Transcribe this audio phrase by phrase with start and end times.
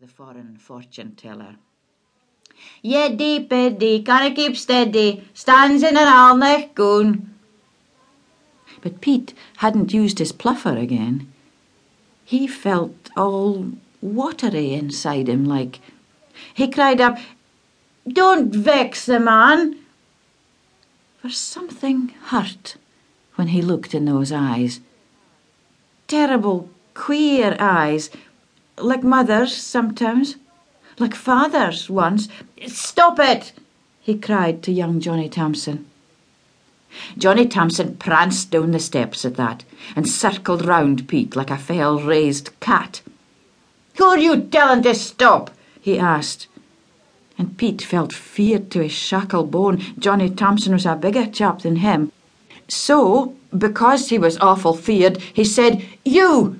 [0.00, 1.56] the foreign fortune teller.
[2.82, 7.34] Yeddy peddy, canna keep steady, stands in an alnech goon.
[8.80, 11.30] But Pete hadn't used his pluffer again.
[12.24, 15.80] He felt all watery inside him, like.
[16.54, 17.18] He cried up,
[18.08, 19.80] Don't vex the man.
[21.20, 22.76] For something hurt
[23.34, 24.80] when he looked in those eyes.
[26.08, 28.08] Terrible, queer eyes,
[28.78, 30.36] like mother's sometimes,
[30.98, 32.28] like father's once.
[32.66, 33.52] Stop it!
[34.00, 35.86] he cried to young Johnny Thompson.
[37.16, 42.00] Johnny Thompson pranced down the steps at that and circled round Pete like a fell
[42.00, 43.00] raised cat.
[43.96, 45.50] Who are you telling to stop?
[45.80, 46.46] he asked.
[47.38, 49.82] And Pete felt feared to his shackle bone.
[49.98, 52.12] Johnny Thompson was a bigger chap than him.
[52.68, 56.58] So, because he was awful feared, he said, You!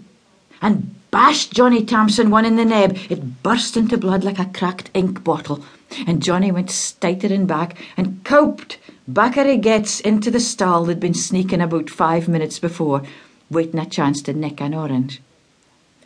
[0.63, 2.97] and bashed Johnny Thompson one in the neb.
[3.09, 5.65] It burst into blood like a cracked ink bottle.
[6.07, 8.79] And Johnny went stuttering back and coped
[9.11, 13.03] Backery gets into the stall they'd been sneaking about five minutes before,
[13.51, 15.21] waiting a chance to nick an orange.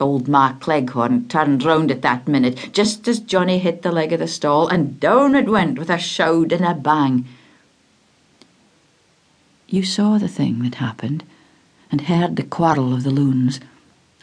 [0.00, 4.20] Old Mark Cleghorn turned round at that minute, just as Johnny hit the leg of
[4.20, 7.26] the stall, and down it went with a shout and a bang.
[9.68, 11.24] You saw the thing that happened,
[11.90, 13.60] and heard the quarrel of the loons,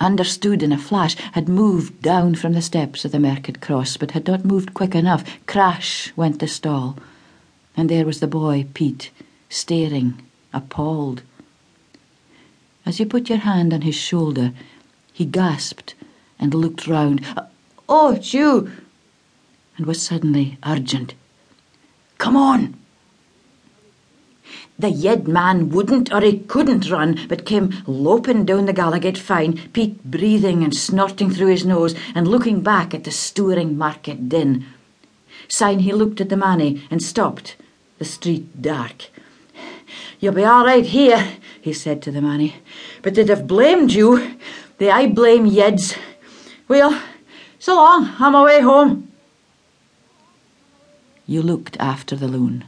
[0.02, 4.11] understood in a flash, had moved down from the steps of the Market Cross, but
[4.11, 5.23] had not moved quick enough.
[5.45, 6.97] Crash went the stall
[7.75, 9.11] and there was the boy, Pete,
[9.49, 10.22] staring,
[10.53, 11.22] appalled.
[12.85, 14.52] As you put your hand on his shoulder,
[15.13, 15.95] he gasped
[16.39, 17.25] and looked round.
[17.88, 18.72] Oh, it's you!
[19.77, 21.13] And was suddenly urgent.
[22.17, 22.77] Come on!
[24.81, 29.69] The yed man wouldn't or he couldn't run, but came loping down the Gallowgate fine,
[29.73, 34.65] Pete breathing and snorting through his nose and looking back at the stouring market din.
[35.47, 37.55] Syne he looked at the manny and stopped
[37.99, 39.11] the street dark.
[40.19, 42.56] You'll be all right here, he said to the manny,
[43.03, 44.35] but they'd have blamed you.
[44.79, 45.95] They I blame yeds.
[46.67, 47.00] Well,
[47.59, 49.11] so long, I'm away home.
[51.27, 52.66] You looked after the loon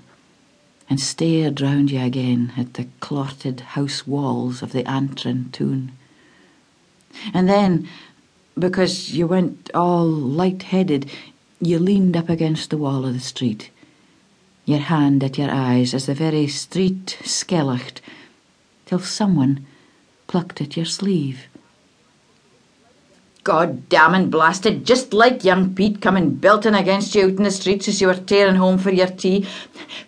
[0.94, 5.92] and stared round ye again at the clotted house walls of the Antrim toon.
[7.34, 7.90] And then,
[8.60, 11.10] because you went all light-headed,
[11.60, 13.72] you leaned up against the wall of the street
[14.66, 18.00] your hand at your eyes as the very street skellicht,
[18.86, 19.66] till someone
[20.28, 21.48] plucked at your sleeve.
[23.44, 27.50] God damn and blasted, just like young Pete coming belting against you out in the
[27.50, 29.48] streets as you were tearing home for your tea.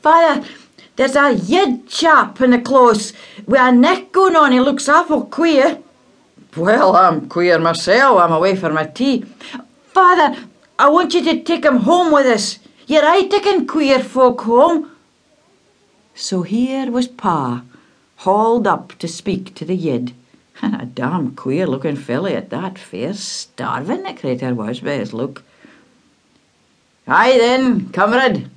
[0.01, 0.47] Father,
[0.95, 3.13] there's a yid chap in the close
[3.45, 5.79] with a neck going on, he looks awful queer.
[6.55, 9.25] Well, I'm queer myself, I'm away for my tea.
[9.87, 10.37] Father,
[10.79, 12.59] I want you to take him home with us.
[12.87, 14.91] You're right taking queer folk home.
[16.13, 17.63] So here was Pa,
[18.17, 20.13] hauled up to speak to the yid.
[20.61, 25.13] And a damn queer looking filly at that, fair starving the crater was by his
[25.13, 25.43] look.
[27.07, 28.49] Aye then, comrade.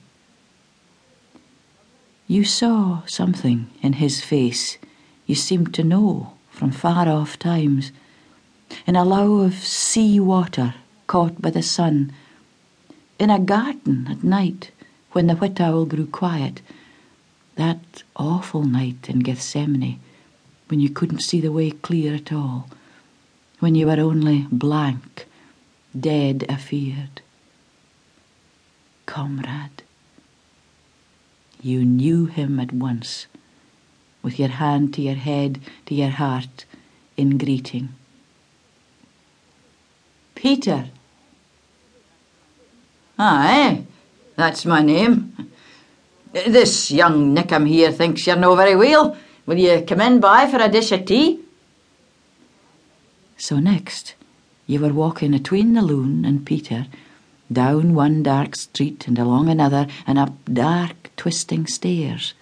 [2.31, 4.77] You saw something in his face
[5.27, 7.91] you seemed to know from far off times,
[8.87, 10.75] in a low of sea water
[11.07, 12.13] caught by the sun
[13.19, 14.73] in a garden at night
[15.13, 16.61] when the whit owl grew quiet.
[17.55, 19.99] That awful night in Gethsemane
[20.69, 22.69] when you couldn't see the way clear at all,
[23.59, 25.27] when you were only blank,
[25.99, 27.23] dead afeard.
[29.07, 29.83] Comrade.
[31.63, 33.27] You knew him at once,
[34.23, 36.65] with your hand to your head, to your heart,
[37.17, 37.91] in greeting.
[40.35, 40.91] Peter,
[43.19, 43.85] Aye,
[44.37, 45.35] that's my name.
[46.33, 49.17] This young Nickham here thinks you're no very well.
[49.47, 51.41] Will you come in by for a dish of tea?
[53.37, 54.15] So next,
[54.67, 56.87] you were walking atween the loon and Peter,
[57.53, 62.35] down one dark street and along another, and up dark, twisting stairs.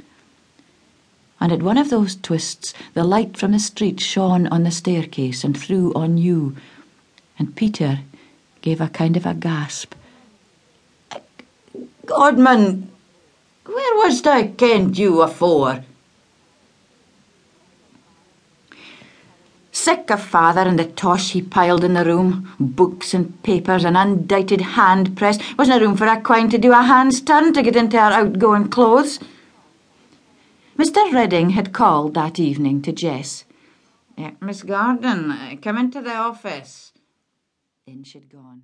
[1.41, 5.44] And at one of those twists, the light from the street shone on the staircase
[5.44, 6.56] and through on you,
[7.38, 8.00] and Peter
[8.62, 9.94] gave a kind of a gasp
[12.06, 12.88] Godman,
[13.64, 15.85] where was I kenned you afore?
[19.87, 23.97] Sick of father and the tosh he piled in the room, books and papers and
[23.97, 25.38] undighted hand press.
[25.56, 28.11] Wasn't a room for a quine to do a hand's turn to get into our
[28.11, 29.21] outgoing clothes.
[30.77, 31.12] Mr.
[31.12, 33.44] Redding had called that evening to Jess.
[34.41, 36.93] Miss Garden, uh, come into the office.
[37.87, 38.62] In she'd gone.